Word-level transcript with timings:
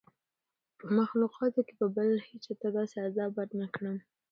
په 0.79 0.85
مخلوقاتو 0.99 1.61
کي 1.67 1.73
به 1.79 1.87
بل 1.97 2.09
هېچا 2.27 2.53
ته 2.61 2.67
داسي 2.75 2.97
عذاب 3.07 3.31
ورنکړم 3.35 3.97